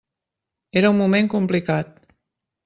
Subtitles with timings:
[0.81, 1.93] Era un moment complicat.